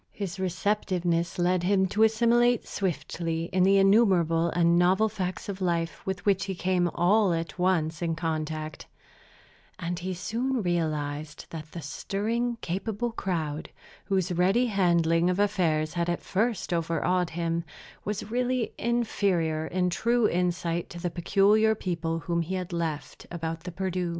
[0.13, 6.25] His receptiveness led him to assimilate swiftly the innumerable and novel facts of life with
[6.25, 8.87] which he came all at once in contact;
[9.77, 13.69] and he soon realized that the stirring, capable crowd,
[14.05, 17.63] whose ready handling of affairs had at first overawed him,
[18.03, 23.65] was really inferior in true insight to the peculiar people whom he had left about
[23.65, 24.09] the Perdu.